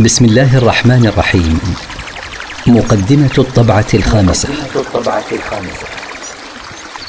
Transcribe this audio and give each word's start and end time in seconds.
بسم 0.00 0.24
الله 0.24 0.58
الرحمن 0.58 1.06
الرحيم. 1.06 1.58
مقدمة 2.66 3.30
الطبعة 3.38 3.86
الخامسة. 3.94 4.48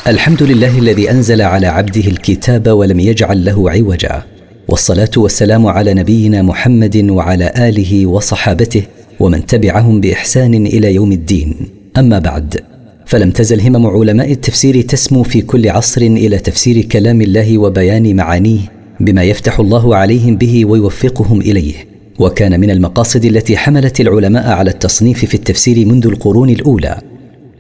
الحمد 0.08 0.44
لله 0.44 0.80
الذي 0.80 1.12
أنزل 1.12 1.42
على 1.42 1.68
عبده 1.68 2.02
الكتاب 2.02 2.68
ولم 2.68 3.00
يجعل 3.00 3.46
له 3.46 3.72
عوجا. 3.72 4.24
والصلاة 4.68 5.12
والسلام 5.18 5.68
على 5.68 5.94
نبينا 5.94 6.42
محمد 6.42 7.10
وعلى 7.10 7.54
آله 7.58 8.06
وصحابته 8.06 8.84
ومن 9.20 9.46
تبعهم 9.46 10.02
بإحسان 10.02 10.54
إلى 10.54 10.94
يوم 10.94 11.12
الدين. 11.12 11.56
أما 11.98 12.20
بعد 12.20 12.64
فلم 13.06 13.32
تزل 13.32 13.62
همم 13.62 13.88
علماء 13.88 14.32
التفسير 14.32 14.82
تسمو 14.82 15.24
في 15.24 15.42
كل 15.42 15.70
عصر 15.70 16.02
إلى 16.02 16.38
تفسير 16.38 16.82
كلام 16.82 17.22
الله 17.22 17.58
وبيان 17.58 18.16
معانيه 18.16 18.60
بما 19.00 19.24
يفتح 19.24 19.60
الله 19.60 19.96
عليهم 19.96 20.36
به 20.36 20.66
ويوفقهم 20.66 21.42
إليه. 21.42 21.89
وكان 22.20 22.60
من 22.60 22.72
المقاصد 22.72 23.26
التي 23.26 23.58
حملت 23.58 24.02
العلماء 24.02 24.48
على 24.48 24.72
التصنيف 24.72 25.26
في 25.26 25.34
التفسير 25.34 25.86
منذ 25.86 26.08
القرون 26.08 26.50
الأولى 26.50 27.02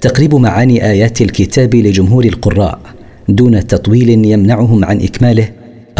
تقريب 0.02 0.36
معاني 0.36 0.91
آيات 0.91 1.22
الكتاب 1.22 1.76
لجمهور 1.76 2.26
القراء 2.26 2.80
دون 3.30 3.67
تطويل 3.67 4.09
يمنعهم 4.09 4.86
عن 4.86 5.02
إكماله 5.02 5.50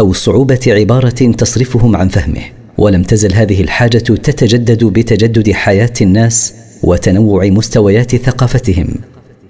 أو 0.00 0.12
صعوبة 0.12 0.60
عبارة 0.66 1.32
تصرفهم 1.38 1.96
عن 1.96 2.08
فهمه. 2.08 2.42
ولم 2.78 3.02
تزل 3.02 3.34
هذه 3.34 3.60
الحاجة 3.60 3.98
تتجدد 3.98 4.84
بتجدد 4.84 5.52
حياة 5.52 5.92
الناس 6.00 6.54
وتنوع 6.82 7.46
مستويات 7.46 8.16
ثقافتهم. 8.16 8.88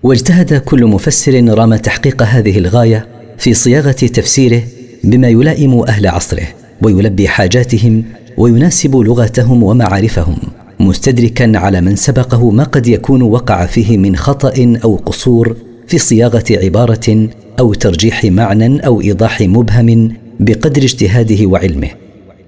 واجتهد 0.02 0.54
كل 0.54 0.87
مفسر 0.87 1.45
رام 1.59 1.74
تحقيق 1.74 2.23
هذه 2.23 2.59
الغاية 2.59 3.06
في 3.38 3.54
صياغة 3.54 3.90
تفسيره 3.90 4.62
بما 5.04 5.29
يلائم 5.29 5.80
أهل 5.80 6.06
عصره 6.06 6.48
ويلبي 6.82 7.29
حاجاتهم 7.29 8.04
ويناسب 8.37 8.97
لغتهم 8.97 9.62
ومعارفهم 9.62 10.37
مستدركا 10.80 11.59
على 11.59 11.80
من 11.80 11.96
سبقه 11.96 12.51
ما 12.51 12.65
قد 12.65 12.87
يكون 12.87 13.23
وقع 13.23 13.66
فيه 13.66 13.99
من 13.99 14.16
خطأ 14.16 14.79
أو 14.85 14.96
قصور 14.96 15.57
في 15.87 15.99
صياغة 15.99 16.45
عبارة 16.51 17.29
أو 17.59 17.74
ترجيح 17.74 18.24
معنى 18.24 18.87
أو 18.87 19.01
إيضاح 19.01 19.41
مبهم 19.41 20.13
بقدر 20.41 20.82
اجتهاده 20.82 21.46
وعلمه. 21.46 21.88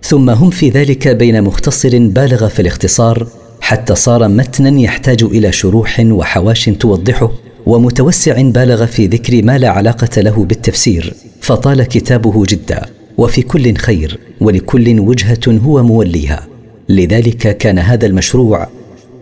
ثم 0.03 0.31
هم 0.31 0.51
في 0.51 0.71
ذلك 0.71 1.09
بين 1.09 1.43
مختصر 1.43 1.99
بالغ 1.99 2.49
في 2.49 2.63
الاختصار 2.63 3.27
حتى 3.61 3.95
صار 3.95 4.29
متنا 4.29 4.81
يحتاج 4.81 5.23
إلى 5.23 5.53
شروح 5.53 6.01
وحواش 6.01 6.65
توضحه 6.65 7.31
ومتوسع 7.67 8.43
بالغ 8.43 8.87
في 8.87 9.07
ذكر 9.07 9.43
ما 9.45 9.59
لا 9.59 9.69
علاقة 9.69 10.21
له 10.21 10.45
بالتفسير 10.45 11.15
فطال 11.41 11.83
كتابه 11.83 12.45
جدا. 12.49 12.87
وفي 13.19 13.43
كل 13.43 13.77
خير 13.77 14.19
ولكل 14.41 15.01
وجهة 15.01 15.41
هو 15.49 15.83
موليها. 15.83 16.47
لذلك 16.89 17.57
كان 17.57 17.79
هذا 17.79 18.07
المشروع 18.07 18.69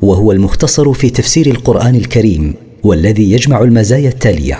وهو 0.02 0.32
المختصر 0.32 0.92
في 0.92 1.10
تفسير 1.10 1.46
القرآن 1.46 1.94
الكريم 1.94 2.54
والذي 2.82 3.32
يجمع 3.32 3.60
المزايا 3.62 4.08
التالية. 4.08 4.58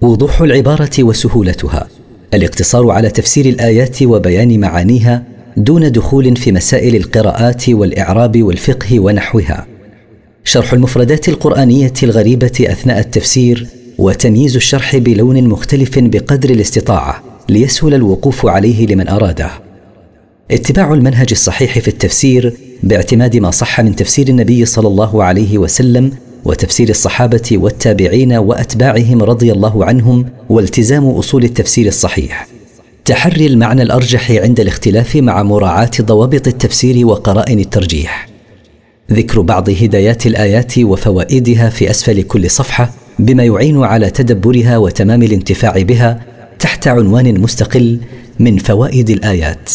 وضوح 0.00 0.40
العبارة 0.40 0.90
وسهولتها. 1.00 1.88
الاقتصار 2.34 2.90
على 2.90 3.10
تفسير 3.10 3.46
الآيات 3.46 4.02
وبيان 4.02 4.60
معانيها 4.60 5.22
دون 5.56 5.92
دخول 5.92 6.36
في 6.36 6.52
مسائل 6.52 6.96
القراءات 6.96 7.68
والإعراب 7.68 8.42
والفقه 8.42 9.00
ونحوها. 9.00 9.66
شرح 10.44 10.72
المفردات 10.72 11.28
القرآنية 11.28 11.92
الغريبة 12.02 12.52
أثناء 12.60 12.98
التفسير 12.98 13.66
وتمييز 13.98 14.56
الشرح 14.56 14.96
بلون 14.96 15.48
مختلف 15.48 15.98
بقدر 15.98 16.50
الاستطاعة. 16.50 17.33
ليسهل 17.48 17.94
الوقوف 17.94 18.46
عليه 18.46 18.86
لمن 18.86 19.08
أراده. 19.08 19.50
اتباع 20.50 20.94
المنهج 20.94 21.28
الصحيح 21.32 21.78
في 21.78 21.88
التفسير 21.88 22.54
باعتماد 22.82 23.36
ما 23.36 23.50
صح 23.50 23.80
من 23.80 23.96
تفسير 23.96 24.28
النبي 24.28 24.64
صلى 24.64 24.88
الله 24.88 25.24
عليه 25.24 25.58
وسلم 25.58 26.12
وتفسير 26.44 26.88
الصحابة 26.88 27.50
والتابعين 27.52 28.32
وأتباعهم 28.32 29.22
رضي 29.22 29.52
الله 29.52 29.84
عنهم 29.84 30.26
والتزام 30.48 31.06
أصول 31.06 31.44
التفسير 31.44 31.86
الصحيح. 31.86 32.46
تحري 33.04 33.46
المعنى 33.46 33.82
الأرجح 33.82 34.30
عند 34.30 34.60
الاختلاف 34.60 35.16
مع 35.16 35.42
مراعاة 35.42 35.90
ضوابط 36.00 36.46
التفسير 36.46 37.06
وقرائن 37.06 37.60
الترجيح. 37.60 38.28
ذكر 39.12 39.40
بعض 39.40 39.70
هدايات 39.70 40.26
الآيات 40.26 40.78
وفوائدها 40.78 41.70
في 41.70 41.90
أسفل 41.90 42.22
كل 42.22 42.50
صفحة 42.50 42.90
بما 43.18 43.44
يعين 43.44 43.82
على 43.84 44.10
تدبرها 44.10 44.78
وتمام 44.78 45.22
الانتفاع 45.22 45.82
بها 45.82 46.33
تحت 46.64 46.88
عنوان 46.88 47.40
مستقل 47.40 47.98
من 48.40 48.58
فوائد 48.58 49.10
الآيات. 49.10 49.70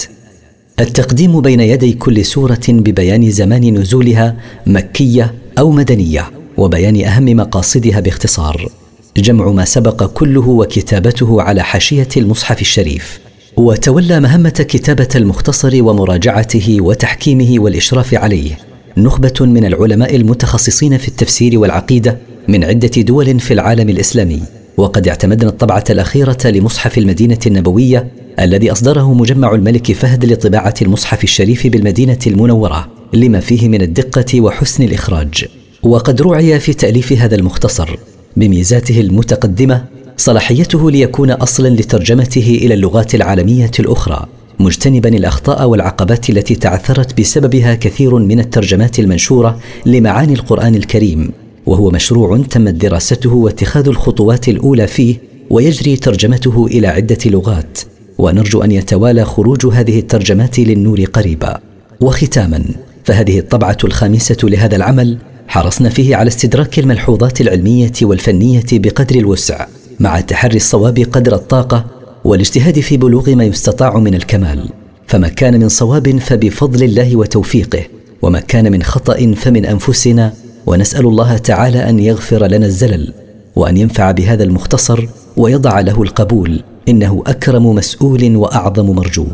التقديم 0.80 1.42
بين 1.42 1.60
يدي 1.60 1.94
كل 1.94 2.26
سورة 2.26 2.62
ببيان 2.70 3.32
زمان 3.32 3.78
نزولها 3.78 4.36
مكية 4.68 5.34
أو 5.60 5.72
مدنية 5.72 6.32
وبيان 6.58 7.06
أهم 7.06 7.26
مقاصدها 7.26 8.00
باختصار. 8.00 8.70
جمع 9.18 9.52
ما 9.52 9.66
سبق 9.66 10.04
كله 10.04 10.50
وكتابته 10.50 11.42
على 11.42 11.64
حاشية 11.64 12.08
المصحف 12.18 12.62
الشريف. 12.62 13.20
وتولى 13.58 14.20
مهمة 14.20 14.50
كتابة 14.50 15.10
المختصر 15.16 15.84
ومراجعته 15.84 16.78
وتحكيمه 16.82 17.56
والإشراف 17.60 18.14
عليه. 18.14 18.58
نخبة 18.98 19.36
من 19.42 19.66
العلماء 19.66 20.16
المتخصصين 20.16 20.98
في 20.98 21.08
التفسير 21.08 21.60
والعقيدة 21.60 22.18
من 22.48 22.64
عدة 22.64 23.02
دول 23.02 23.40
في 23.40 23.54
العالم 23.54 23.90
الإسلامي. 23.90 24.59
وقد 24.80 25.08
اعتمدنا 25.08 25.50
الطبعة 25.50 25.84
الأخيرة 25.90 26.38
لمصحف 26.46 26.98
المدينة 26.98 27.38
النبوية 27.48 28.12
الذي 28.40 28.72
أصدره 28.72 29.14
مجمع 29.14 29.56
الملك 29.56 29.92
فهد 29.92 30.26
لطباعة 30.26 30.74
المصحف 30.82 31.24
الشريف 31.24 31.68
بالمدينة 31.68 32.20
المنورة 32.28 32.88
لما 33.14 33.40
فيه 33.40 33.68
من 33.68 33.82
الدقة 33.82 34.42
وحسن 34.42 34.84
الإخراج. 34.84 35.46
وقد 35.84 36.22
رعي 36.22 36.60
في 36.60 36.74
تأليف 36.74 37.14
هذا 37.14 37.36
المختصر 37.36 37.98
بميزاته 38.38 39.02
المتقدمة 39.02 39.86
صلاحيته 40.18 40.92
ليكون 40.92 41.32
أصلا 41.32 41.68
لترجمته 41.68 42.60
إلى 42.62 42.74
اللغات 42.74 43.16
العالمية 43.16 43.72
الأخرى 43.80 44.26
مجتنبا 44.60 45.10
الأخطاء 45.10 45.68
والعقبات 45.68 46.30
التي 46.30 46.56
تعثرت 46.56 47.20
بسببها 47.20 47.76
كثير 47.76 48.16
من 48.16 48.40
الترجمات 48.40 49.00
المنشورة 49.00 49.60
لمعاني 49.86 50.34
القرآن 50.34 50.76
الكريم. 50.76 51.32
وهو 51.70 51.92
مشروع 51.92 52.38
تمت 52.38 52.74
دراسته 52.74 53.34
واتخاذ 53.34 53.88
الخطوات 53.88 54.50
الأولى 54.50 54.88
فيه 54.88 55.16
ويجري 55.50 55.96
ترجمته 55.96 56.66
إلى 56.66 56.88
عدة 56.88 57.18
لغات. 57.26 57.80
ونرجو 58.18 58.62
أن 58.62 58.72
يتوالى 58.72 59.26
خروج 59.26 59.66
هذه 59.66 60.00
الترجمات 60.00 60.60
للنور 60.60 61.04
قريبا. 61.04 61.60
وختاما 62.02 62.66
فهذه 63.04 63.40
الطبعة 63.40 63.78
الخامسة 63.84 64.38
لهذا 64.44 64.76
العمل 64.76 65.18
حرصنا 65.48 65.90
فيه 65.90 66.16
على 66.16 66.28
استدراك 66.28 66.80
الملحوظات 66.80 67.42
العلمية 67.42 67.92
والفنية 68.02 68.66
بقدر 68.74 69.16
الوسع 69.16 69.68
مع 70.00 70.20
تحري 70.20 70.58
الصواب 70.58 71.00
قدر 71.00 71.36
الطاقة 71.36 71.86
والاجتهاد 72.24 72.80
في 72.80 72.98
بلوغ 72.98 73.36
ما 73.36 73.44
يستطاع 73.44 74.00
من 74.00 74.16
الكمال. 74.16 74.70
فما 75.08 75.28
كان 75.28 75.60
من 75.60 75.70
صواب 75.70 76.18
فبفضل 76.20 76.84
الله 76.84 77.16
وتوفيقه 77.16 77.84
وما 78.22 78.40
كان 78.40 78.72
من 78.72 78.84
خطأ 78.84 79.34
فمن 79.34 79.66
أنفسنا 79.66 80.34
ونسأل 80.70 81.06
الله 81.06 81.38
تعالى 81.38 81.90
أن 81.90 82.00
يغفر 82.00 82.48
لنا 82.48 82.66
الزلل 82.66 83.14
وأن 83.56 83.78
ينفع 83.78 84.12
بهذا 84.12 84.44
المختصر 84.44 85.08
ويضع 85.38 85.80
له 85.80 86.02
القبول 86.02 86.64
إنه 86.90 87.24
أكرم 87.28 87.76
مسؤول 87.76 88.36
وأعظم 88.36 88.96
مرجو. 88.96 89.26